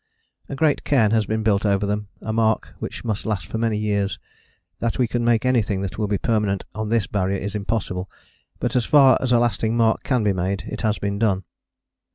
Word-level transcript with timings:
A 0.49 0.55
great 0.55 0.83
cairn 0.83 1.11
has 1.11 1.27
been 1.27 1.43
built 1.43 1.63
over 1.63 1.85
them, 1.85 2.07
a 2.21 2.33
mark 2.33 2.73
which 2.79 3.05
must 3.05 3.23
last 3.23 3.45
for 3.45 3.59
many 3.59 3.77
years. 3.77 4.17
That 4.79 4.97
we 4.97 5.07
can 5.07 5.23
make 5.23 5.45
anything 5.45 5.81
that 5.81 5.99
will 5.99 6.07
be 6.07 6.17
permanent 6.17 6.63
on 6.73 6.89
this 6.89 7.05
Barrier 7.05 7.37
is 7.37 7.53
impossible, 7.53 8.09
but 8.59 8.75
as 8.75 8.85
far 8.85 9.15
as 9.21 9.31
a 9.31 9.37
lasting 9.37 9.77
mark 9.77 10.01
can 10.01 10.23
be 10.23 10.33
made 10.33 10.63
it 10.65 10.81
has 10.81 10.97
been 10.97 11.19
done. 11.19 11.43